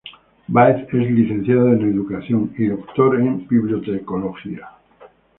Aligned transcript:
Báez 0.47 0.81
es 0.91 1.11
Licenciado 1.11 1.73
en 1.73 1.91
Educación 1.91 2.51
y 2.57 2.65
Doctor 2.65 3.19
en 3.19 3.47
Bibliotecología. 3.47 4.67